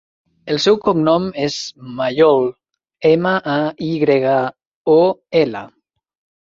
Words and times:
El 0.53 0.55
seu 0.61 0.77
cognom 0.87 1.27
és 1.43 1.57
Mayol: 1.99 2.49
ema, 3.11 3.35
a, 3.59 3.61
i 3.91 3.93
grega, 4.07 4.35
o, 4.99 5.01
ela. 5.45 5.67